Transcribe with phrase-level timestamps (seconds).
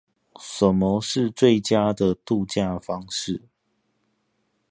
[0.39, 3.43] 什麼是最佳的渡假方式